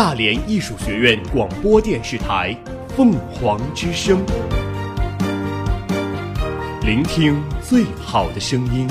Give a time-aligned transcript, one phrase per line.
[0.00, 2.56] 大连艺术学院广播电视台
[2.94, 4.24] 《凤凰之声》，
[6.86, 8.86] 聆听最好的声音。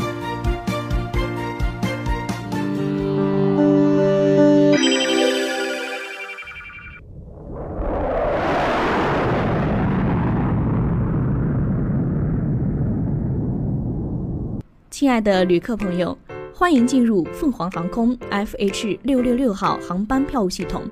[14.90, 16.18] 亲爱的旅客朋友，
[16.54, 20.84] 欢迎进入凤凰航空 FH 六六六号航班票务系统。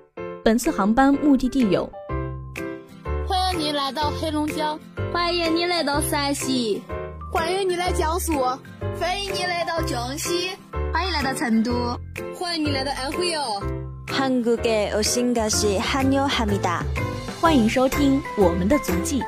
[0.44, 1.90] 本次航班目的地有：
[3.26, 4.78] 欢迎你来到黑龙江，
[5.12, 6.82] 欢迎你来到陕西，
[7.32, 8.32] 欢迎你来江苏，
[8.98, 10.52] 欢迎你来到江西，
[10.92, 11.70] 欢迎来到成都，
[12.34, 13.62] 欢迎你来到安徽哦。
[14.06, 16.82] 한국에오신것이환영합니다
[17.40, 19.22] 欢迎收听我们的足迹。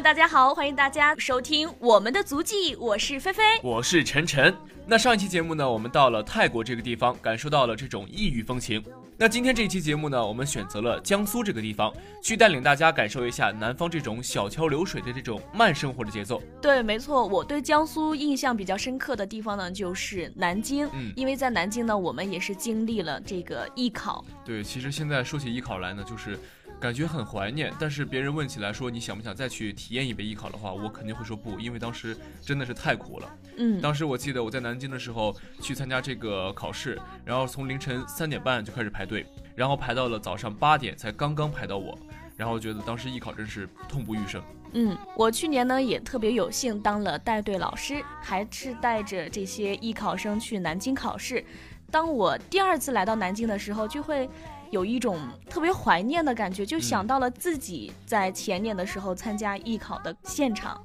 [0.00, 4.56] 们，大家好，欢迎大家收听我们的足迹，我是菲菲，我是晨晨。
[4.86, 8.82] 那上一期节目呢，我们到了泰国这个地方，感受到了这种异域风情。
[9.18, 16.42] 那今天这一期节目呢，我们选择了江苏这个地方，去带领大家感受一下南方这种小桥流水的这种慢生活的节奏。
[16.62, 24.24] 对，没错，我对江苏印象比较深刻的地方呢，就是南京，嗯，因为在南京呢，我们也是经历了这个艺考。
[24.46, 26.38] 对，其实现在说起艺考来呢，就是。
[26.80, 33.30] 感觉很怀念，但是别人问起来说你想不想再去体验一杯艺考的话，我肯定会说不，因为当时真的是太苦了。
[33.58, 41.98] 嗯，当时我记得我在南京的时候去参加这个考试，然后从凌晨三点半就开始排队，然后排到了早上八点才刚刚排到我，
[42.34, 44.42] 然后觉得当时艺考真是痛不欲生。
[44.72, 51.44] 嗯，我去年呢也特别有幸当了带队老师，还是带着这些艺考生去南京考试。
[51.90, 54.26] 当我第二次来到南京的时候，就会。
[54.70, 60.80] 有一种特别怀念的感觉，就想到了自己在前年的时候参加艺考的现场，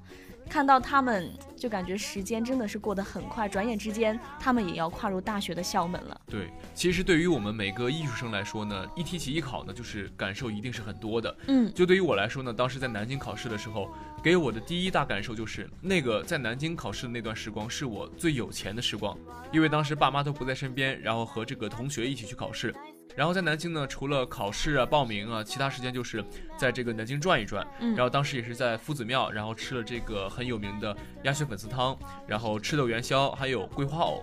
[0.49, 6.19] 看到他们，就感觉时间真的是过得很快，转眼之间他们也要跨入大学的校门了。
[6.25, 11.35] 对，其实对于我们每个艺术生来说呢，一提起艺考呢，就是感受一定是很多的。
[11.47, 13.91] 嗯，就对于我来说呢，当时在南京考试的时候，
[14.23, 19.15] 给我的第一大感受就是，那个在南京考试的那段时光是我最有钱的时光，
[19.51, 22.73] 因为当时爸妈都不在身边，然后和这个同学一起去考试。
[23.15, 26.23] 然后在南京呢，除了考试啊、报名啊，其他时间就是
[26.57, 27.65] 在这个南京转一转。
[27.79, 34.21] 嗯，然后当时也是在夫子庙，然后吃了这个很有名的鸭血粉丝汤，然后吃豆元宵，还有桂花藕。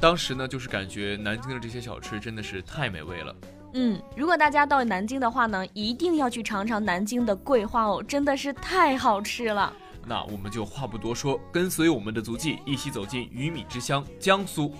[0.00, 3.36] 当时呢，就是感觉南京的这些小吃真的是太美味了。
[3.74, 9.70] 嗯，如果大家到南京的话呢，一定要去尝尝南京的桂花藕，真的是太好吃了。
[10.06, 14.74] 那我们就话不多说，跟随我们的足迹，一起走进鱼米之乡江苏。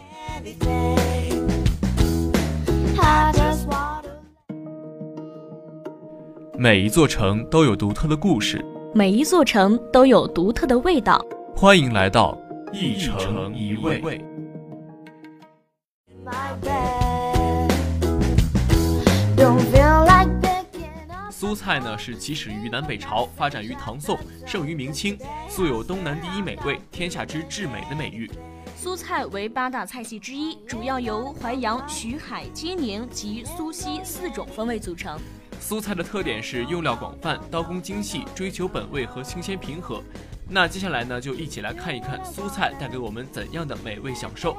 [6.62, 8.62] 每一座城都有独特的故事，
[8.94, 11.18] 每一座城都有独特的味道。
[11.56, 12.38] 欢迎来到
[12.70, 14.22] 一城一味。
[21.30, 25.16] 苏菜呢是起始于南北朝，发展于唐宋，盛于明清，
[25.48, 28.30] 素有东南第一美味、天下之至美的美誉。
[28.76, 35.18] 苏菜为八大菜系之一，主要由淮扬、徐海、金宁及苏西四种风味组成。
[35.60, 40.02] 苏菜的特点是用料广泛，刀工精细，追求本味和清鲜平和。
[40.48, 44.56] 那接下来呢，就一起来看一看苏菜带给我们怎样的美味享受。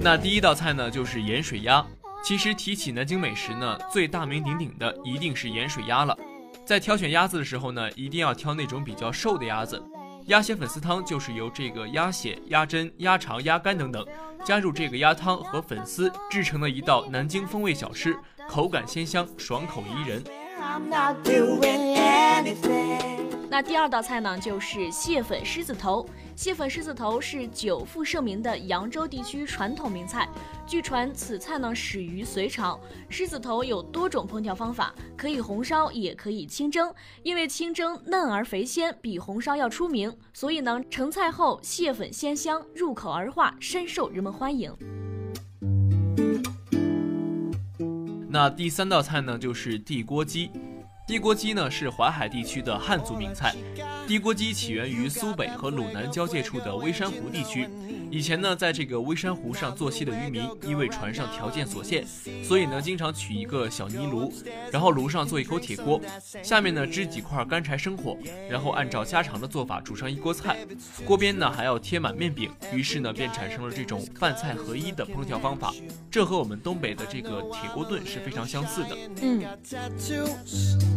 [0.00, 1.84] 那第一道菜呢，就是盐水鸭。
[2.22, 6.16] 其实提起南京美食呢，最大名鼎鼎的一定是盐水鸭了。
[6.64, 9.82] 在挑选鸭子的时候呢，一定要挑那种比较瘦的鸭子。
[10.26, 14.02] 鸭血粉丝汤就是由这个鸭血、鸭胗、鸭肠、鸭肝等等，
[14.42, 18.16] 加入这个鸭汤和粉丝制成的一道南京风味小吃，
[18.48, 20.24] 口感鲜香，爽口宜人。
[23.50, 26.08] 那第二道菜呢，就是蟹粉狮子头。
[26.36, 30.28] 蟹粉狮子头是久负盛名的扬州地区传统名菜。
[30.66, 32.80] 据传，此菜呢始于隋朝。
[33.08, 36.92] 狮子头有多种烹调方法，可以红烧，也可以清蒸。
[37.22, 44.74] 因为清蒸嫩而肥鲜，比红烧要出名，所以呢，成菜后蟹粉鲜香，入口而化，深受人们欢迎。
[48.28, 50.50] 那第三道菜呢，就是地锅鸡。
[51.06, 53.54] 地锅鸡呢是淮海地区的汉族名菜。
[54.06, 57.68] 地锅鸡起源于苏北和鲁南交界处的微山湖地区，
[58.10, 62.06] 以前呢，在这个微山湖上作息的渔民，因为船上条件所限，
[62.42, 64.32] 所以呢，经常取一个小泥炉，
[64.70, 66.00] 然后炉上做一口铁锅，
[66.42, 68.16] 下面呢支几块干柴生火，
[68.48, 70.58] 然后按照家常的做法煮上一锅菜，
[71.06, 75.72] 锅边呢还要贴满面饼，于是呢便产生了这种饭菜合一的烹调方法。
[76.10, 78.96] 这和我们东北的这个铁锅炖是非常相似的。
[79.22, 80.93] 嗯。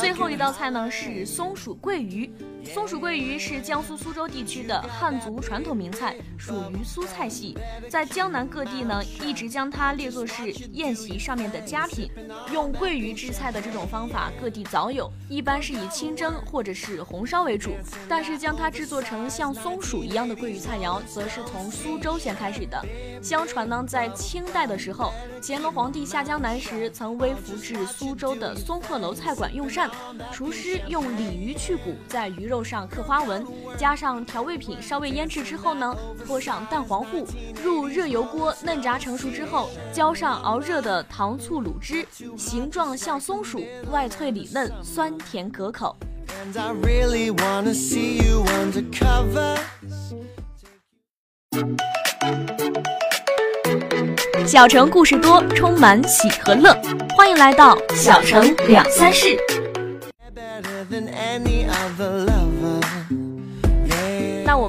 [0.00, 2.30] 最后一道菜呢是松鼠桂鱼。
[2.64, 7.56] 松鼠桂鱼是江苏苏州地区的汉族传统名菜，属于苏菜系。
[7.88, 12.10] 在江南各地呢，一直将它列作是宴席上面的佳品。
[12.52, 17.70] 用桂鱼制菜的这种方法，各地早有，一般是以清蒸或者是红烧为主。
[18.08, 22.84] 但是将它制作成像松鼠一样的桂鱼菜肴，则是从苏州先开始的。
[23.22, 25.12] 相传呢，在清代的时候，
[25.42, 29.90] 乾隆皇帝下江南时，曾微服至苏州的松鹤楼菜馆用膳，
[30.32, 32.58] 厨师用鲤鱼去骨，在鱼肉。
[32.68, 33.46] 上刻花纹，
[33.78, 35.96] 加上调味品，稍微腌制之后呢，
[36.26, 37.26] 泼上蛋黄糊，
[37.62, 42.04] 入热油锅嫩炸成熟之后，浇上熬热的糖醋卤汁，
[42.36, 45.96] 形状像松鼠，外脆里嫩，酸甜可口。
[54.46, 56.76] 小城故事多，充满喜和乐，
[57.16, 59.38] 欢迎来到小城两三事。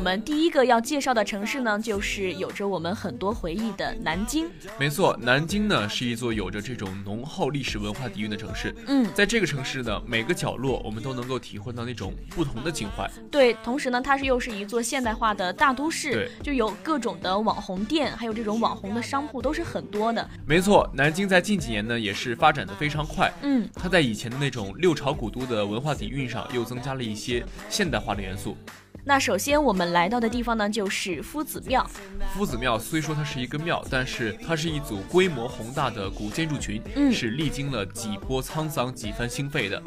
[0.09, 4.49] 那我们第一个要介绍的城市呢，就是有着我们很多回忆的南京。
[4.79, 8.73] 没错，南京呢是一座有着这种浓厚历史文化底蕴的城市。
[8.87, 13.07] 嗯，在这个城市呢，每个角落我们都能够体会到那种不同的情怀。
[13.29, 20.27] 对，同时呢，它是又是一座现代化的大都市，对，就有各种的网红店，还有这种网红的商铺都是很多的。
[20.43, 23.31] 没错，南京在近几年呢也是发展的非常快。
[23.43, 28.57] 嗯，它在以前的那种六朝古都的文化底蕴上，又增加了一些现代化的元素。
[29.05, 31.89] 那首先我们来到的地方呢，就是夫子庙。
[32.33, 36.81] 夫子庙虽说它是一个庙，但是它是一组规模宏大的古建筑群，
[37.11, 39.81] 是历经了几波沧桑、几番兴废的。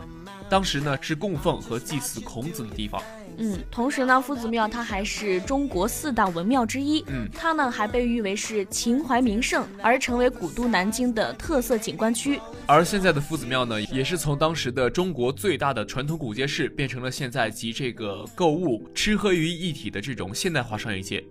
[0.48, 3.02] 当时呢，是供奉和祭祀孔子的地方。
[3.38, 7.02] 嗯，同时呢，夫子庙它还是中国四大文庙之一。
[7.08, 12.40] 嗯，它呢还被誉为是秦淮名胜，而成为古都南京的特色景观区。
[12.66, 21.24] 而现在的夫子庙呢，也是从当时的中国最大的传统古街市，变成了现在集这个购物、吃喝于一体的这种现代化商业街。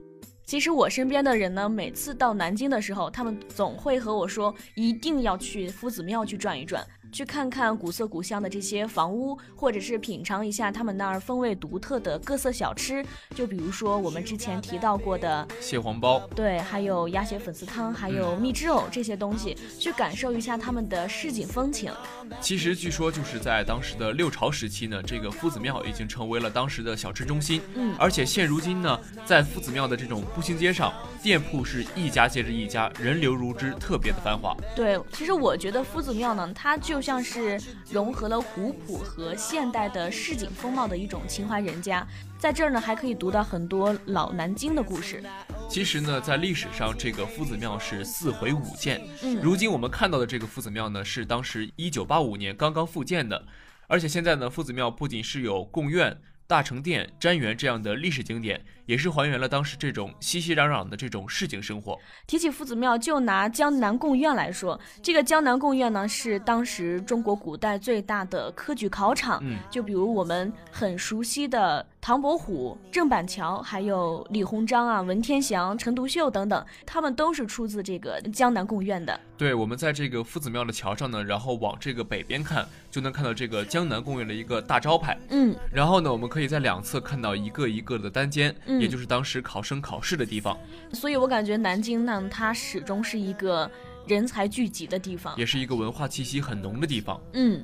[0.43, 6.85] 其实我身边的人呢，每次到南京的时候，他们总会和我说，一定要去夫子庙去转一转。
[7.11, 13.05] 去看看古色古香的这些房屋，或者是品尝一下他们那儿风味独特的各色小吃，
[13.35, 21.91] 就比如说我们之前提到过的蟹黄包，对，还有鸭血粉丝汤，还有蜜汁藕这些东西，去感受一下他们的市井风情。
[22.39, 27.61] 其实据说就是在当时的六朝时期呢，这个夫子庙已经成为了当时的小吃中心。
[27.75, 34.55] 嗯，而且现如今呢，在夫子庙的这种步行街上，店铺是一家接着一家，人流如织，特别的繁华。
[34.75, 37.59] 对，其实我觉得夫子庙呢，它就像是
[37.89, 42.05] 融合了古朴和现代的市井风貌的一种情怀人家，
[42.37, 45.23] 在这儿呢还可以读到很多老南京的故事。
[45.67, 49.01] 其实呢，在历史上，这个夫子庙是四回五建。
[49.23, 53.45] 嗯，如今我们看到的这个夫子庙呢，是当时一九八五年刚刚复建的，
[53.87, 56.21] 而且现在呢，夫子庙不仅是有贡院。
[56.47, 61.97] 大成殿、瞻园这样的历史景点，也是还原了当时这种熙熙攘攘的这种市井生活。
[62.27, 69.39] 提起夫子庙，就拿江南贡院来说，这个江南贡院呢，是当时中国古代最大的科举考场。
[69.43, 79.17] 嗯，就比如我们很熟悉的唐伯虎、郑板桥，还有李鸿章啊、文天祥、陈独秀等等，他们都是出自这个江南贡院的。
[79.37, 85.17] 对，我们在这个夫子庙的桥上呢，然后往这个北边看，就能看到这个江南贡院的一个大招牌。
[85.29, 90.57] 嗯，然后呢，我们可以在两侧看到一个一个的单间，嗯，也就是当时考生考试的地方。
[90.91, 93.69] 所以我感觉南京呢，它始终是一个
[94.07, 97.21] 人才聚集的地方，也是一个文化气息很浓的地方。
[97.33, 97.63] 嗯，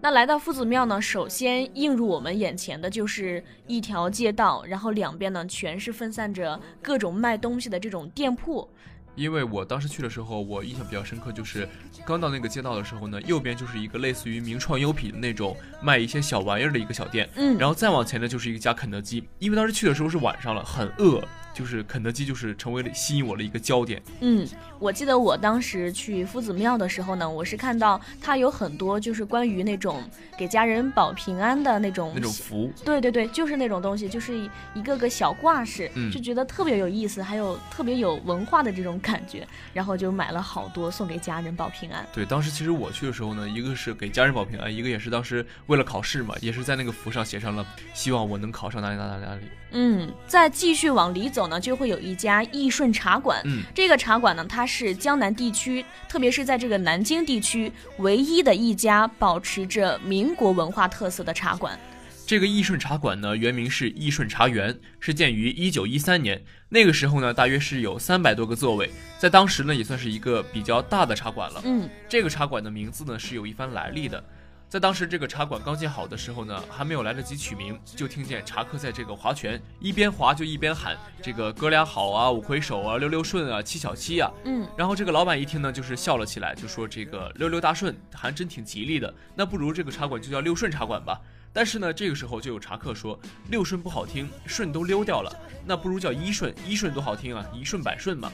[0.00, 8.68] 那来到夫子庙呢，首先映入我们眼前的就是一条街道，然后两边呢全是分散着各种卖东西的这种店铺。
[9.14, 11.68] 因为我当时去的时候，我印象比较深刻，就是
[12.06, 19.22] 刚到那个街道的时候呢，右边就是一个类似于名创优品的那种卖一些小玩意儿的一个小店，嗯，然后再往前呢就是一家肯德基。
[19.38, 24.02] 因为当时去的时候是晚上了，很饿，就是肯德基就是成为了吸引我的一个焦点。
[24.20, 24.46] 嗯，
[24.78, 30.02] 我记得我当时去夫子庙的时候呢，我是看到它有很多就是关于那种
[30.38, 32.72] 给家人保平安的那种那种符。
[32.84, 42.06] 对对对，就是那种东西，就是一个个小挂饰，就觉得特别有意思，还有特别有文化的这种感觉，然后就买了好多送给家人保平安。
[42.12, 49.42] 对，当时其实我去的时候呢，一个是给家人保平安，一个也是当时为了考试嘛，也是在那个符上写上了希望我能考上哪里哪里哪里。
[49.72, 53.40] 嗯，再继续往里走呢，就会有一家益顺茶馆。
[53.44, 61.78] 嗯，这个茶馆呢，它是江南地区，特别是在这个南京地区唯一的一家保持着民国文化特色的茶馆。
[62.26, 66.40] 这个益顺茶馆呢，原名是益顺茶园，是建于一九一三年。
[66.68, 71.60] 那个时候呢，大约是有三百多个座位，在当时呢，也算是一个比较大的茶馆了。
[71.64, 74.22] 嗯，这个茶馆的名字呢，是有一番来历的。
[74.70, 84.30] 在当时这个茶馆刚建好的时候呢，还没有来得及取名，就听见茶客在这个划拳，一边划就一边喊这个哥俩好啊，五魁首啊，六六顺啊，七小七啊。
[84.44, 91.20] 嗯，然后这个老板一听呢，就是笑了起来，就说这个六六大顺还真挺吉利的，那不如这个茶馆就叫六顺茶馆吧。
[91.52, 95.36] 但是呢，这个时候就有茶客说六顺不好听，顺都溜掉了，
[95.66, 98.30] 那不如叫一顺，一顺多好听啊，一顺百顺嘛。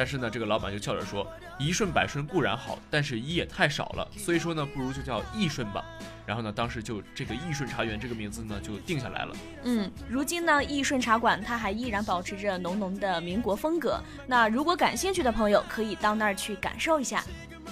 [0.00, 5.84] 但是呢，这个老板就笑着说，一顺百顺固然好，但是一也太少了，所以说呢，不如就叫一顺吧。
[6.24, 9.36] 然后呢，当时就这个义顺茶园这个名字呢就定下来了。
[9.64, 14.00] 嗯，如今呢，义顺茶馆它还依然保持着浓浓的民国风格。
[14.26, 17.22] 那如果感兴趣的朋友，可以到那儿去感受一下。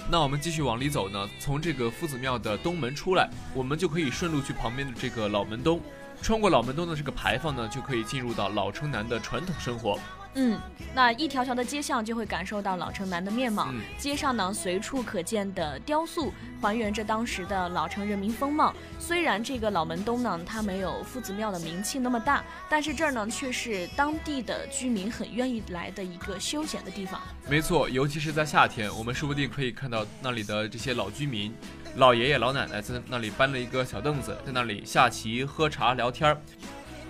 [0.07, 5.81] 那我们继续往里走呢，从这个夫子庙的东门出来，我们就可以顺路去旁边的这个老门东，
[6.21, 9.97] 穿过老门东的这个牌坊呢，就可以进入到老城南的传统生活。
[10.35, 10.59] 嗯，
[10.93, 13.67] 那一条条的街巷就会感受到老城南的面貌。
[13.71, 16.31] 嗯、街上呢，随处可见的雕塑，
[16.61, 18.73] 还原着当时的老城人民风貌。
[18.99, 27.19] 虽然这个老门东呢，它没有夫子庙的名气那么大，但是这儿呢，却是当地的居民很愿意来的一个休闲的地方。
[27.49, 31.51] 没错，尤其是在夏天，我们说不定可以看到那里的这些老居民、
[31.95, 36.39] 老爷爷、老奶奶在那里搬了一个小凳子，在那里下棋、喝茶、聊天儿。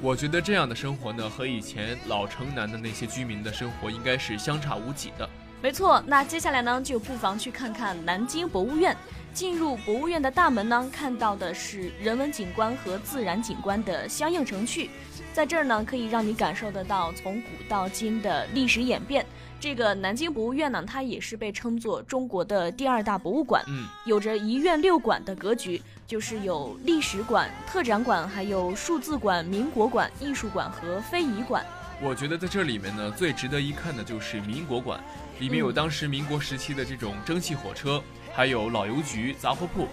[0.02, 5.30] 我觉得这样的生活呢，和以前老城南的那些居民的生活应该是相差无几的。
[5.62, 8.96] 没错，那接下来呢，就不妨去看看南京博物院。
[9.34, 14.90] 进入博物院的大门呢，看到的是人文景观和自然景观的相应成趣。
[15.34, 19.26] 在这儿呢，可以让你感受得到从古到今的历史演变。
[19.60, 25.82] 这个南京博物院呢，它也是被称作中国的第二大博物馆，嗯，有着一院六馆的格局。
[26.10, 31.64] 就是有历史馆、特展馆，还有数字馆、民国馆、艺术馆和非遗馆。
[32.02, 35.00] 我觉得在这里面呢，最值得一看的就是民国馆，
[35.38, 38.02] 里面有当时民国时期的这种蒸汽火车，
[38.34, 39.88] 还有老邮局、杂货铺。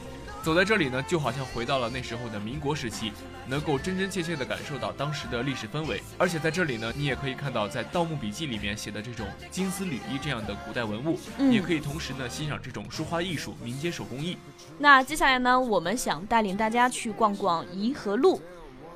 [0.47, 3.11] 走在这里呢，就好像回到了那时候的民国时期，
[3.49, 6.01] 能够真真切切地感受到当时的历史氛围。
[6.17, 14.37] 而且在这里呢，你也可以看到在《盗墓笔记》里面写的这种金丝缕衣这样的古代文物，嗯、也可以同时呢欣赏这种书画艺术、民间手工艺。
[14.79, 18.41] 那接下来呢，我们想带领大家去逛逛颐和路。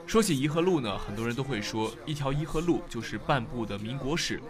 [0.06, 4.40] 说起颐和路呢，很多人都会说，一条颐和路就是半部的民国史。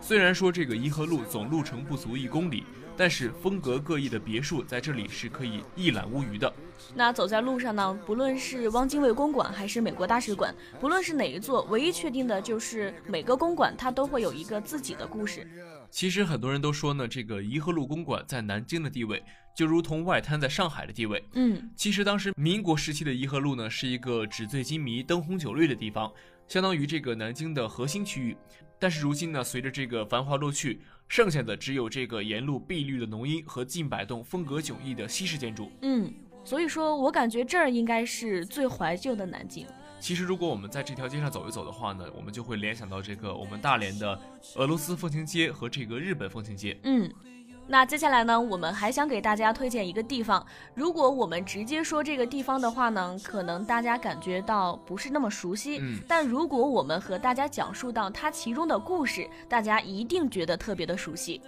[0.00, 2.64] 虽然说这个颐和路总路程不足一公里，
[2.98, 6.52] 但是风格各异的别墅在这里是可以一览无余的。
[6.96, 15.46] 那走在路上呢，不论是汪精卫公馆还是美国大使馆，不论是哪一座，唯一确定的就是每个公馆它都会有一个自己的故事。
[15.90, 19.22] 其实很多人都说呢，这个颐和路公馆在南京的地位
[19.54, 21.24] 就如同外滩在上海的地位。
[21.34, 26.12] 嗯，其实当时民国时期的颐和路呢，是一个纸醉金迷、灯红酒绿的地方，
[26.48, 28.36] 相当于这个南京的核心区域。
[28.80, 35.70] 但是如今呢，随着这个繁华落去，剩下的只有这个沿路碧绿的浓荫和近百栋风格迥异的西式建筑。
[35.82, 36.12] 嗯，
[36.44, 39.66] 所以说我感觉这儿应该是最怀旧的南京。
[40.00, 44.20] 其实，如果我们在这条街上走一走的话呢，我们就会联想到这个我们大连的
[44.54, 46.78] 俄罗斯风情街和这个日本风情街。
[46.84, 47.10] 嗯，
[47.70, 50.44] 那接下来呢，我们还想给大家推荐一个地方。
[50.74, 55.78] 如果我们直接说这个地方的话呢，可能大家感觉到不是那么熟悉。
[55.78, 61.42] 嗯，但如果我们和大家讲述到它其中的故事，大家一定觉得特别的熟悉。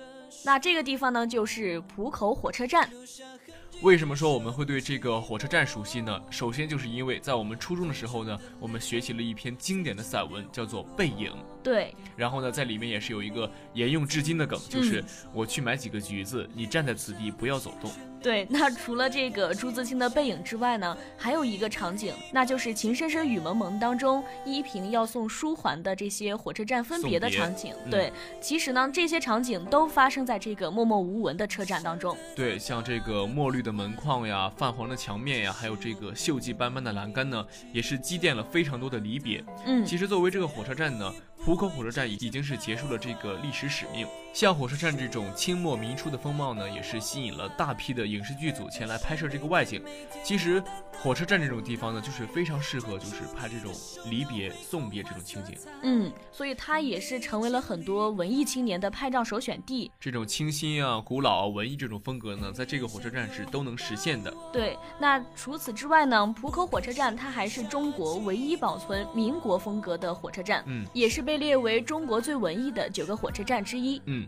[0.44, 2.90] 那这个地方呢，就是浦口火车站。
[3.80, 6.20] 为什么说我们会对这个火车站熟悉呢？
[6.28, 11.32] 首先就是因为在我们初中的时候呢，我们学习了一篇经典的散文，叫做《背影》。
[11.62, 11.94] 对。
[12.16, 15.02] 然后呢，在里面也是有一个沿用至今的梗，就是
[15.32, 17.90] 我去买几个橘子，你站在此地不要走动。
[18.22, 27.72] 对， 那除了这个朱自清的背影之外呢，还有一个场景，那就是《情深深雨蒙蒙》当中依萍要送书桓的这些火车站分别的场景。
[27.86, 32.14] 嗯、对，其实呢，这些场景都发生在这个默默无闻的车站当中。
[32.36, 39.42] 对，像这个墨绿的门框呀、泛黄的墙面呀，还有这个锈迹斑斑的栏杆呢，也是积淀了非常多的离别。
[39.64, 41.10] 嗯，其实作为这个火车站呢，
[41.42, 44.06] 浦口火车站已已经是结束了这个历史使命。
[44.32, 49.82] 像火车站这种清末民初的风貌呢，也是吸引了大批的影视剧组前来拍摄这个外景。
[50.22, 50.62] 其实，
[51.02, 53.72] 火车站这种地方呢，就是非常适合就是拍这种
[54.04, 55.56] 离别、送别这种情景。
[55.82, 59.90] 嗯，所以它也是成为了很多文艺青年的拍照首选地。
[59.98, 64.32] 这种清新啊、古老、文艺这种风格呢，在这个火车站是都能实现的。
[64.52, 74.00] 对，那除此之外呢，浦口火车站它还是中国唯一保存民国风格的火车站，嗯，也是被列为中国最文艺的九个火车站之一。
[74.06, 74.26] 嗯。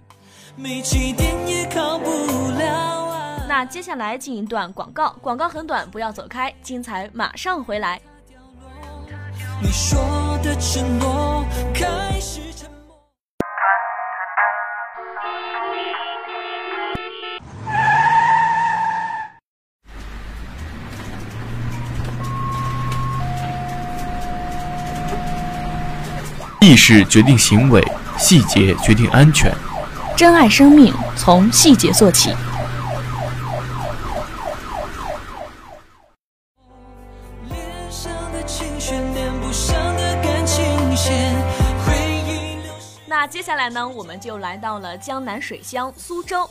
[0.54, 2.10] 没起点也靠不
[2.58, 3.46] 了啊！
[3.48, 7.98] 那接下来进一段广告，广告很短，不要走开，精彩马上回来。
[9.62, 9.98] 你说
[10.42, 11.42] 的承诺
[11.72, 12.51] 开始
[26.62, 27.84] 意识决定行为，
[28.16, 29.52] 细节决定安全。
[30.16, 32.32] 珍爱生命，从细节做起。
[43.08, 46.48] 那接下来呢，我们就来到了江南水乡苏州。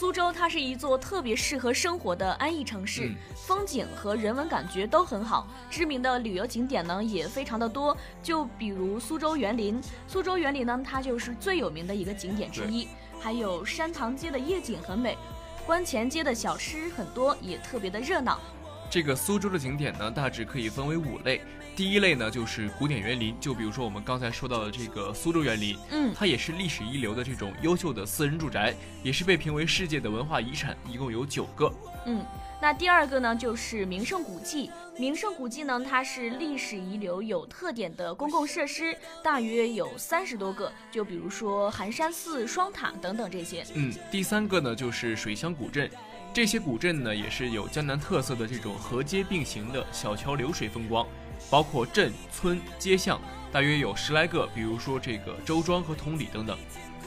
[0.00, 5.46] 苏州它是一座特别适合生活的安逸城市，风景和人文感觉都很好。
[5.68, 9.78] 知名的旅游景点呢也非常的多，就比如苏州园林。
[10.08, 12.88] 苏州园林呢，它就是最有名的一个景点之一。
[13.20, 15.18] 还有山塘街的夜景很美，
[15.66, 18.40] 观前街的小吃很多，也特别的热闹。
[18.88, 21.42] 这个苏州的景点呢，大致可以分为五类。
[21.80, 31.72] 第一类呢，就是古典园林，就比如说我们刚才说到的这个苏州园林，嗯，它也是历史一流的这种优秀的私人住宅，也是被评为世界的文化遗产，一共有九个。
[32.04, 32.22] 嗯，
[32.60, 34.70] 那第二个呢，就是名胜古迹。
[34.98, 38.94] 名胜古迹呢，它是历史遗留有特点的公共设施，
[39.24, 43.64] 大约有三十多个，就比如说寒山寺、双塔等等这些。
[43.72, 45.90] 嗯，第三个呢，就是水乡古镇。
[46.32, 51.04] 这些古镇呢，也是有江南特色的这种河街并行的小桥流水风光。
[51.50, 56.56] 包括镇村街巷，大约有十来个，比如说这个周庄和同里等等。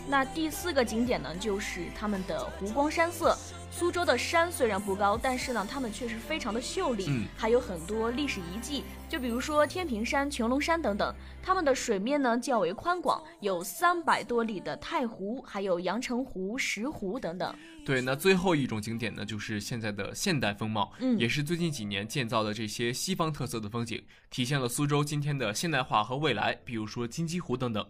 [0.06, 3.38] 那第四个景点呢，就是他们的湖光山色。
[3.72, 8.84] 苏州的山虽然不高，但是呢，它们却是非常的秀丽，嗯，还有很多历史遗迹，
[9.14, 11.14] 就比如说天平山、穹窿山等等。
[11.44, 17.56] 它们的水面呢较为宽广，有三百多里的太湖，还有阳澄湖、石湖等等。
[17.86, 27.86] 对，那最后一种景点呢，就是现在的现代风貌，嗯，也是最近几年建造的这些西方特色的风景，体现了苏州今天的现代化和未来，比如说金鸡湖等等。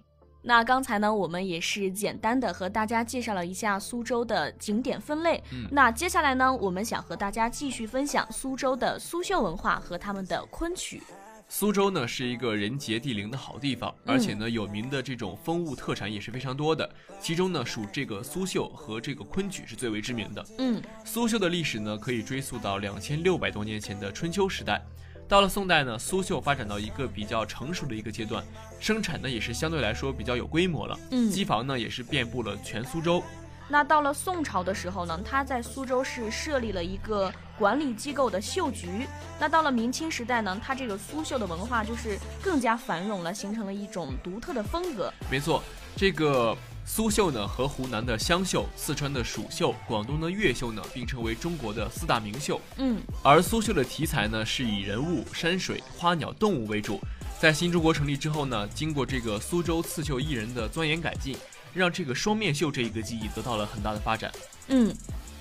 [0.46, 5.42] 那刚才呢，我们也是简单的和大家介绍了一下苏州的景点分类。
[5.54, 11.02] 嗯，那接下来呢，我们想和大家继续分享苏州的苏绣文化和他们的昆曲。
[11.48, 16.90] 苏州呢是一个人杰地灵的好地方，而且呢有名的这种风物特产也是非常多的。
[17.22, 20.46] 其中呢属这个苏绣和这个昆曲是最为知名的。
[20.58, 24.84] 嗯，苏绣的历史呢可以追溯到两千六百多年前的春秋时代。
[25.28, 28.44] 到了宋代呢，苏绣发展到一个比较成熟的一个阶段，
[28.80, 31.00] 生产呢也是相对来说比较有规模了。
[31.12, 33.24] 嗯，机房呢也是遍布了全苏州。
[33.68, 39.08] 那到了宋朝的时候呢，他在苏州市设立了一个管理机构的绣局。
[39.40, 45.12] 那到了明清时代呢，他这个苏绣的文化就是更加繁荣了，形成了一种独特的风格。
[45.32, 45.64] 没错，
[45.96, 46.56] 这个。
[46.86, 52.60] 苏绣呢，和湖南的湘绣、四川的蜀绣、广东的粤绣呢，并称为中国的四大名绣。
[52.78, 57.00] 嗯，而苏绣的题材呢，是以人物、山水、花鸟、动物为主。
[57.40, 61.38] 在新中国成立之后呢，经过这个苏州刺绣艺人的钻研改进，
[61.74, 64.32] 让这个双面绣这一个技艺得到了很大的发展。
[64.68, 64.94] 嗯，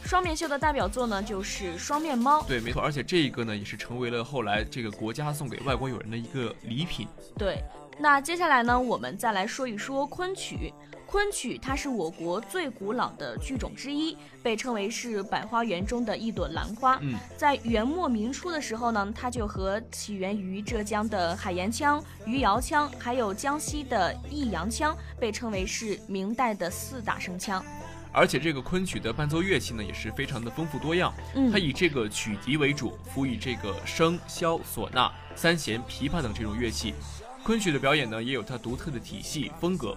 [0.05, 2.43] 双面绣的代表作呢，就是双面猫。
[2.45, 7.07] 对，没错，而且这一个呢，也是成为了后来这个国家送给外国友人的一个礼品。
[7.37, 7.63] 对，
[7.99, 10.73] 那接下来呢，我们再来说一说昆曲。
[11.13, 16.99] 昆曲它是我国最古老的剧种之一，被称为是百花园中的一朵兰花。
[17.03, 27.63] 嗯，在元末明初的时候呢，它就和起源于浙江的海盐腔、余姚腔，还有江西的益阳腔，被称为是明代的四大声腔。
[28.11, 31.13] 而且这个昆曲的伴奏乐器呢，也是非常的丰富多样。
[31.35, 36.95] 嗯，它以这个曲笛为主，辅以这个笙、箫、唢呐、三弦、琵琶等这种乐器。
[37.45, 39.95] 昆曲的表演呢，也有它独特的体系风格。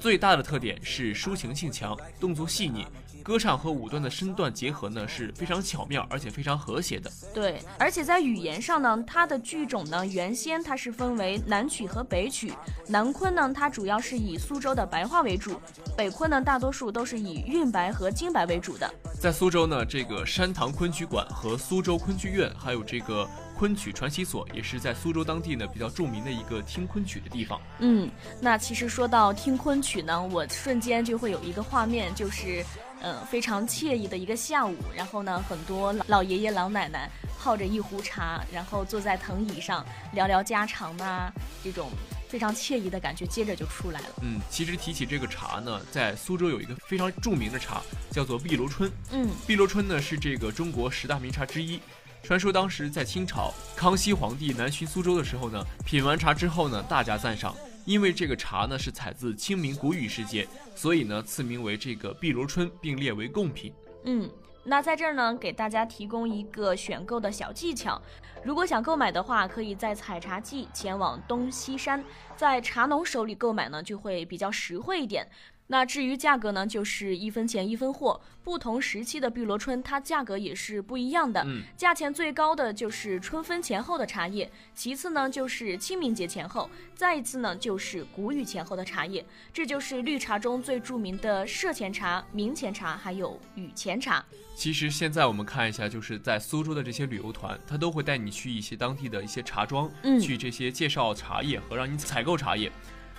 [0.00, 2.86] 最大的特点是抒情性强，动作细腻，
[3.22, 7.10] 歌唱和舞段的身段结合呢是非常巧妙，而且非常和谐的。
[7.34, 12.52] 对，而且在语言上呢，它的剧种呢原先它是分为南曲和北曲。
[12.86, 15.54] 南昆呢，它主要是以苏州的白话为主；
[15.96, 18.88] 北昆呢，大多数都是以韵白和京白为主的。
[19.20, 27.60] 在苏州呢，这个山塘昆曲馆和苏州昆剧院，还有这个昆曲传习所，也是在苏州当地呢比较著名的一个听昆曲的地方。
[27.80, 28.08] 嗯，
[28.40, 32.64] 那其实说到听昆曲呢，我瞬间就会有一个画面，就是。
[33.00, 41.90] 嗯，非常惬意的一个下午，然后呢，很多老老爷爷老奶奶泡着一壶茶，然后坐在藤椅上聊聊家常呐，这种
[42.28, 44.06] 非常惬意的感觉，接着就出来了。
[44.22, 48.90] 嗯，其实提起这个茶呢，在苏州有一个非常著名的茶，叫做碧螺春。
[49.12, 51.78] 嗯，碧螺春呢是这个中国十大名茶之一。
[52.22, 57.54] 传说当时在清朝康熙皇帝南巡苏州的时候呢，品完茶之后呢，大加赞赏。
[57.86, 63.72] 因为这个茶呢是采自清明谷雨时节，所以呢赐名为这个碧螺春，并列为贡品。
[64.04, 64.30] 嗯，
[64.62, 67.98] 那在这儿呢给大家提供一个选购的小技巧，
[68.44, 72.04] 如果想购买的话，可以在采茶季前往东西山，
[72.36, 75.26] 在茶农手里购买呢就会比较实惠一点。
[75.68, 78.20] 那至于价格呢，就是一分钱一分货。
[78.42, 81.42] 不同时期的碧螺春，它价格也是不一样的。
[81.44, 89.22] 嗯，价钱最高的就是春分前后的茶叶，其次呢就是清明节前后，再一次呢就是谷雨前后的茶叶。
[89.52, 94.24] 这就是绿茶中最著名的社前茶、明前茶，还有雨前茶。
[94.54, 102.72] 其实现在我们看一下，就是在苏州的这些旅游团，他都会带你去一些当地的一些茶庄，嗯，去这些介绍茶叶和让你采购茶叶，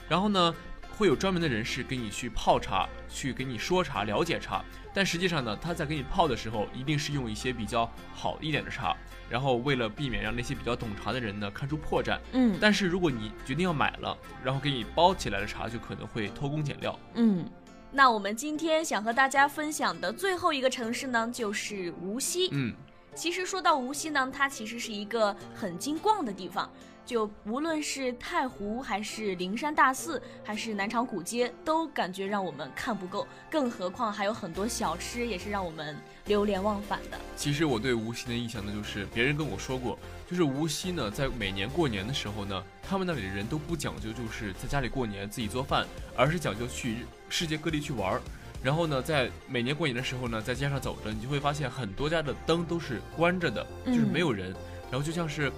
[0.08, 0.56] 然后呢。
[1.00, 4.62] 会有专门的人士给你去泡茶，去给你说茶、了解茶。
[4.94, 8.94] 但实际上呢，他在给你泡的时候，一定是用一些比较好一点的茶。
[9.30, 12.58] 然后为了避免让那些比较懂茶的人呢看出破绽，嗯。
[12.60, 17.00] 但是如果你决定要买了，然后给你包起来的茶，就可能会偷工减料。
[17.14, 17.50] 嗯。
[17.94, 22.50] 那我们今天想和大家分享的最后一个城市呢，就是无锡。
[22.52, 22.74] 嗯。
[23.16, 26.70] 其实说到无锡呢，它其实是一个很精逛的地方。
[27.10, 33.26] 就无论是太湖，还是灵山大寺，还是南昌古街，都感觉让我们看不够。
[33.50, 37.18] 更何况还有很多小吃，也是让我们流连忘返的。
[37.36, 39.98] 其实我对无锡的印象呢，就是别人跟我说过，
[40.30, 48.22] 就是无锡呢，在每年过年的时候呢，他们那里的人都不讲究，就是在家里过年自己做饭，而是讲究去世界各地去玩儿。
[48.62, 54.54] 然后呢，在每年过年的时候呢，在街上走着，你就会发现很多家的灯都是关着的，就是没有人，
[54.92, 55.52] 然后就像是。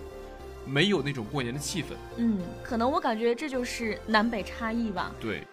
[0.65, 1.87] 没有那种过年的气氛。
[2.17, 5.11] 嗯，可能我感觉这就是南北差异吧。
[5.19, 5.43] 对。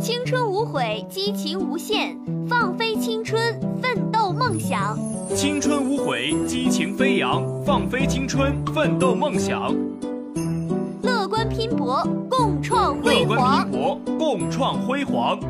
[0.00, 2.18] 青春无悔，激情无限，
[2.48, 4.98] 放飞青春，奋斗梦想。
[5.36, 9.72] 青春无悔，激情飞扬，放飞青春，奋斗梦想。
[11.48, 13.28] 拼搏，共创辉煌。
[13.28, 15.40] 乐观拼搏，共创辉煌。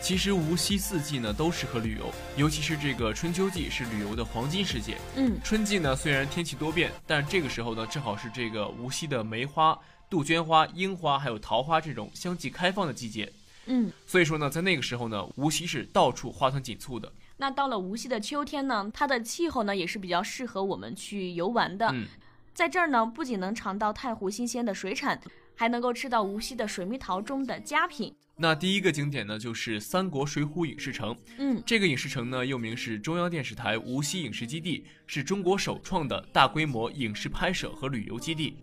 [0.00, 4.96] 其实无锡四季呢都适合旅游，尤其是这个春秋季是旅游的黄金时节。
[5.14, 13.32] 嗯，春季呢虽然天气多变，但这个时候呢正好是这个无锡的梅花、杜鹃花、樱花还有桃花这种相继开放的季节。
[13.72, 17.10] 嗯，所以说呢，在那个时候呢，无锡是到处花团锦簇的。
[17.36, 21.88] 那到了无锡的秋天呢，它的气候呢也是比较适合我们去游玩的。
[21.94, 22.04] 嗯，
[22.52, 25.20] 在这儿呢，不仅能尝到太湖新鲜的水产，
[25.54, 28.12] 还能够吃到无锡的水蜜桃中的佳品。
[28.36, 31.16] 那第一个景点呢，就是三国水浒影视城。
[31.38, 38.56] 嗯，这个影视城呢，又名是中央电视台无锡影视基地，是中国首创的大规模影视拍摄和旅游基地。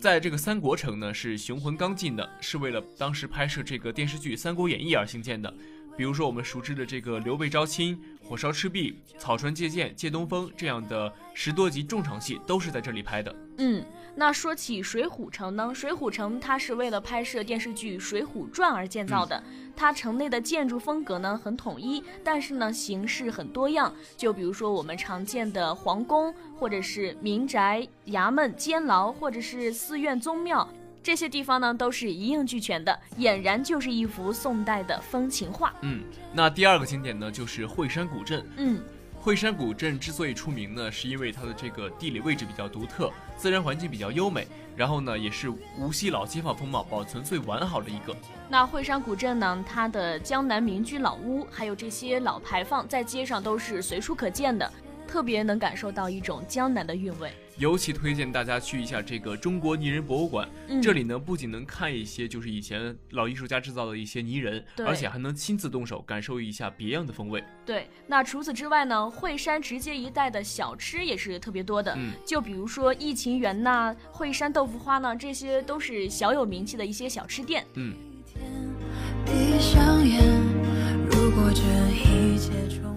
[0.00, 5.52] 在这个三国城呢，是雄浑刚劲的，是为了当时拍摄这个电视剧《三国演义》而兴建的。
[5.96, 13.34] 比如说我们熟知的这个刘备招亲、火烧赤壁、草船借箭、借东风这样的十多集重场戏，都是在这里拍的。
[13.58, 13.84] 嗯，
[14.16, 19.42] 那说起水浒城呢，水浒城它是为了拍摄电视剧《水浒传》而建造的。
[19.76, 23.92] 它城内的建筑风格呢很统一，但是呢形式很多样。
[24.16, 30.66] 就比如说我们常见的皇宫，或者是民宅、衙门、监牢，或者是寺院、宗庙。
[31.02, 35.72] 这些地方呢，都是一应俱全的，俨然就是一幅宋代的风情画。
[35.80, 38.46] 嗯，那第二个景点呢，就是惠山古镇。
[38.58, 38.82] 嗯，
[39.18, 48.14] 惠山古镇之所以出名呢，是因为它的这个地理位置比较独特，自然环境比较优美，然后呢，也是无锡老街坊风貌保存最完好的一个。
[48.50, 54.70] 那惠山古镇呢，它的江南民居老屋，还有这些老牌坊，在街上都是随处可见的。
[55.08, 57.32] 特别能感受到一种江南的韵味。
[57.60, 67.44] 尤其推荐大家去一下这个中国泥人博物馆，嗯、这里呢不仅能看一些就是以前老艺术家制造的一些泥人，而且还能亲自动手感受一下别样的风味。
[67.66, 77.62] 对，那除此之外呢，惠山直街一带的小吃也是特别多的，嗯，就比如说疫情园呐、惠山豆腐花呢，这些都是小有名气的一些小吃店。
[77.74, 77.94] 嗯。
[79.26, 80.24] 闭上眼，
[81.10, 81.60] 如果这
[81.92, 82.96] 一切重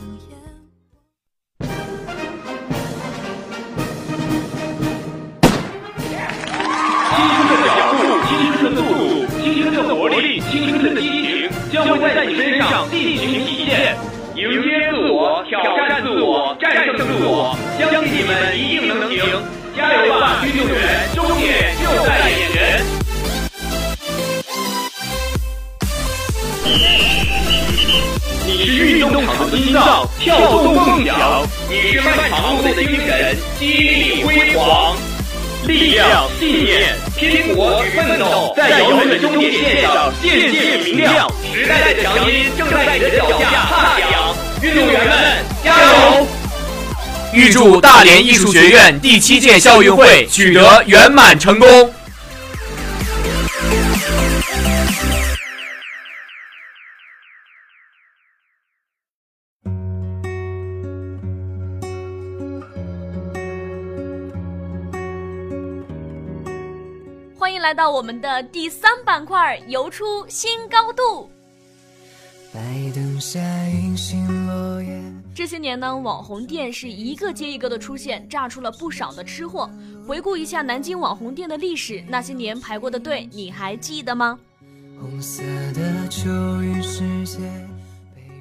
[11.74, 13.98] 将会在你身上尽情体现。
[14.36, 19.26] 迎接自我，挑战自我，战胜自我，相信你们一定能行！
[19.76, 21.10] 加油吧，运动员！
[21.16, 22.86] 终点就在眼前。
[28.46, 34.96] 你是运动场的心脏，跳动梦想；你是漫长路的精神，激励辉煌。
[35.66, 37.63] 力量、信念、拼搏
[38.14, 41.28] 奋斗，在遥远的终点线上渐渐明亮。
[41.52, 46.28] 时代的强音正在你的脚下踏响，运动员们加油！
[47.34, 51.92] 预祝大连艺术学院第七届校运会取得圆满成功。
[67.94, 71.30] 我们的第三板块，游出新高度。
[75.36, 79.70] 这些年呢，网红店是一个接一个的出现，炸出了不少的吃货。
[80.08, 84.40] 回顾一下南京网红店的历史，那些年排过的队，你还记得吗？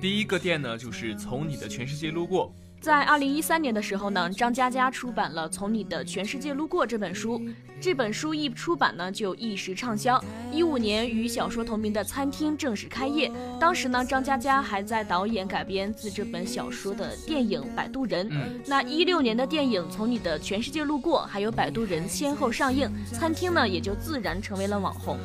[0.00, 2.50] 第一个店呢，就是从你的全世界路过。
[2.82, 7.40] 在二零一三年的时候呢，张嘉佳出版了《从你的全世界路过》这本书。
[7.80, 10.20] 这本书一出版呢，就一时畅销。
[10.50, 13.30] 一五年与小说同名的餐厅正式开业。
[13.60, 18.28] 当时呢，张嘉佳还在导演改编自这本小说的电影《摆渡人》。
[18.32, 25.16] 嗯，那一六年的电影《从你的全世界路过》还有《摆渡人》先后上映，餐厅呢也就自然成为了网红。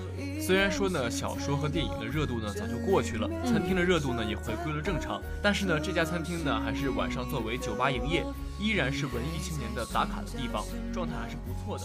[0.47, 8.23] 虽然说呢，小说和电影的热度呢早就过去了，餐厅的热度呢也回归了正常，但是呢，这家餐厅呢还是晚上作为酒吧营业，
[8.57, 11.83] 依然是文艺青年的打卡的地方，状态还是不错的。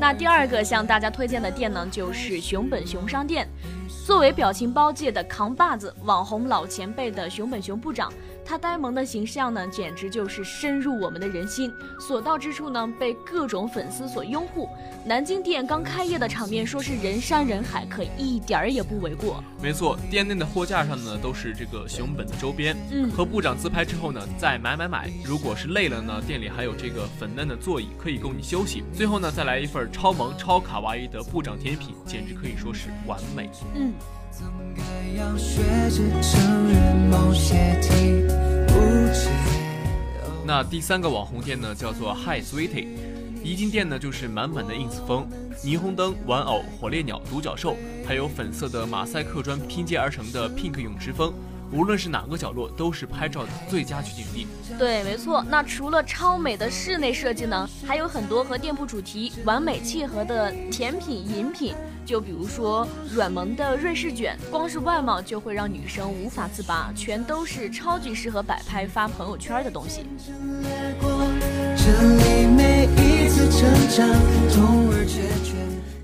[0.00, 3.48] 那第二个向大家推荐的店呢，就是熊本熊商店。
[4.04, 8.12] 作为表情包界的扛把子、网红老前辈的熊本熊部长，
[8.50, 11.72] 他呆萌的形象呢，简直就是深入我们的人心。
[12.00, 14.68] 所到之处呢，被各种粉丝所拥护。
[15.06, 19.40] 南京店刚开业的场面，说是人山人海，可一点儿也不为过。
[19.62, 22.76] 没错，店内的货架上呢，都是这个熊本的周边。
[22.90, 25.08] 嗯，和部长自拍之后呢，再买买买。
[25.24, 28.82] 如果是累了呢，店里还有这个粉嫩的座椅可以供你休息。
[28.92, 33.48] 最后呢，再来一份超萌超卡哇伊的部长甜品，简直可以说是完美。
[33.76, 33.92] 嗯。
[40.46, 42.88] 那第三个网红店呢，叫做 Hi Sweetie。
[43.42, 45.26] 一进店呢，就是满满的 ins 风，
[45.64, 51.32] 霓虹灯、玩偶、火烈鸟、独角兽，还有粉色的马赛克砖拼接而成的 pink 泳池风。
[51.72, 54.46] 无论是哪个角落，都是拍照的最佳取景地。
[54.78, 55.44] 对，没错。
[55.48, 61.74] 那除了超美的室内设计呢，还有很多和店铺主题完美契合的甜品、饮品。
[62.04, 70.04] 就比如说软萌的瑞士卷，光是外貌就会让女生无法自拔，全都是超级适合摆拍发朋友圈的东西。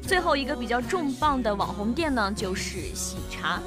[0.06, 3.60] 最后一个比较重磅的网红店呢，就是喜茶。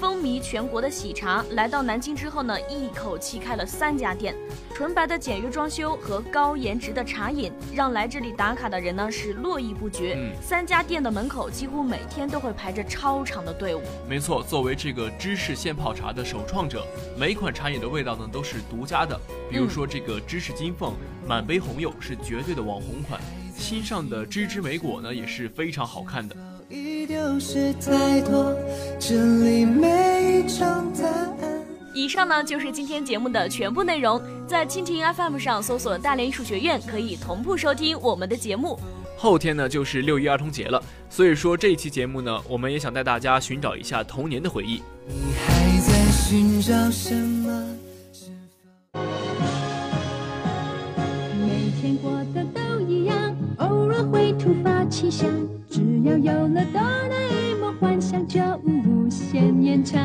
[0.00, 4.34] 风靡全国的喜茶来到南京之后呢，一口气开了三家店。
[4.74, 10.14] 纯白的简约装修和高颜值的茶饮，让来这里打卡的人呢是络绎不绝。
[10.18, 13.82] 嗯、三家店的门口几乎每天都会排着超长的队伍。
[14.08, 16.84] 没错，作为这个芝士现泡茶的首创者，
[17.16, 19.18] 每一款茶饮的味道呢都是独家的。
[19.48, 23.20] 比如说这个芝士金凤、嗯、满杯红柚是绝对的网红款，
[23.56, 26.34] 新上的芝芝莓果呢也是非常好看的。
[31.92, 38.78] 以上呢就是今天节目的全部内容，在蜻蜓 FM 上搜索“大连艺术学院”可以同步收听我们的节目。
[39.16, 44.82] 后天呢就是六一儿童节了，所以说这一期节目呢，我们也想带大家寻找一下童年的回忆。
[45.06, 47.76] 你还在寻找什么？
[51.40, 52.43] 每天过的都一样，偶尔会突发
[54.94, 55.28] 奇想，
[55.68, 59.60] 只要有了哆啦 A 梦，幻想就无限。
[59.60, 60.00] 延长。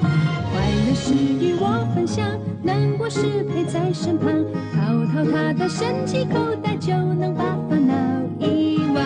[0.00, 2.26] 快乐是与我分享，
[2.62, 4.32] 难过时陪在身旁，
[4.72, 7.94] 掏掏他的神奇口袋，就能把烦恼
[8.38, 9.04] 遗忘。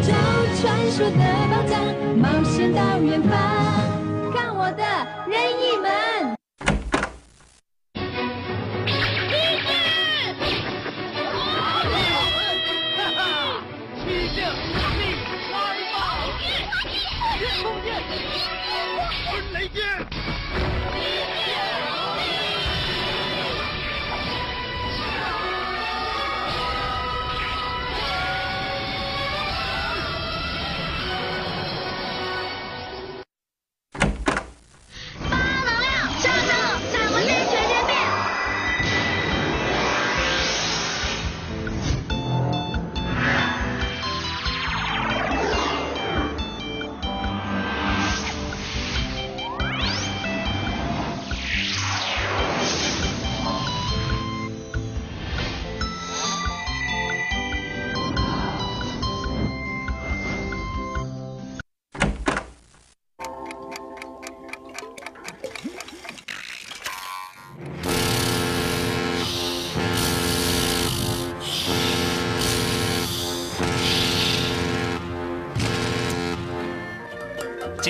[0.00, 0.14] 找
[0.56, 1.84] 传说的宝藏，
[2.16, 3.30] 冒险到远方，
[4.32, 4.82] 看我的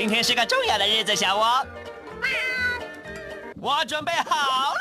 [0.09, 1.67] 今天是个重要的日子，小窝。
[3.61, 4.75] 我准备好了，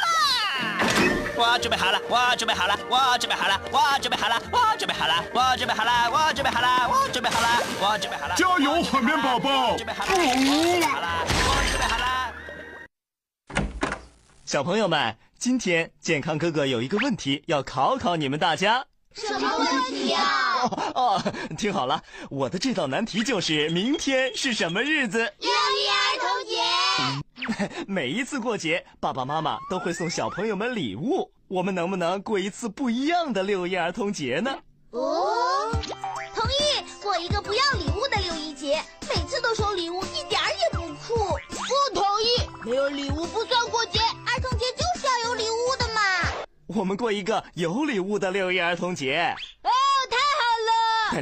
[1.36, 8.36] 我准备好了，我准备好了，我准备好了，我准备好了，我准备好了，我准备好了，我准备好了，我准备好了，我准备好了。
[8.38, 9.76] 加油，海绵宝宝！
[9.76, 12.34] 准备好了，我准备好了，我准备好了。
[14.46, 18.86] 小朋友们，今天健康哥哥有一个问题要考考你们大家。
[19.14, 20.47] 什么问题呀？
[20.68, 25.20] 哦 哦，听好了，我的这道难题就是明天是什么日子？
[25.40, 27.86] 六一儿童节。
[27.88, 31.32] 每一次过节，爸爸妈妈都会送小朋友们礼物。
[31.48, 34.54] 我们能不能过一次不一样的六一儿童节呢？
[34.92, 35.72] 哦，
[36.36, 41.16] 同意，过一个不要礼物的六一节，每次都收礼物，一点儿也不酷。
[41.50, 46.02] 不同意，没有礼物不算过节，儿童节就是要有礼物的嘛。
[46.68, 49.34] 我们过一个有礼物的六一儿童节。
[49.64, 49.70] 哦，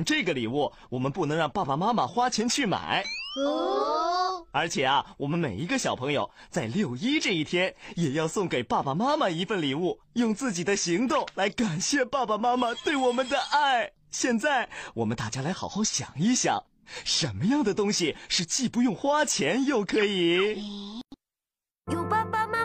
[0.03, 3.03] 这个礼物我们不能让爸爸妈妈花钱去买。
[3.45, 4.45] 哦。
[4.51, 13.91] 而且啊，我们每一个小朋友在六一这一天也要送给爸爸妈妈一份礼物，用自己的行动来感谢爸爸妈妈对我们的爱。
[14.11, 16.63] 现在我们大家来好好想一想，
[17.03, 21.01] 什么样的东西是既不用花钱又可以？
[21.91, 22.64] 有爸爸妈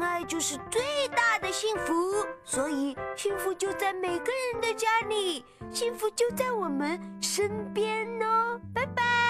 [0.00, 8.60] 爱就是最大的幸福，所以幸福就在每个人的家里，幸福就在我们身边哦。
[8.74, 9.27] 拜拜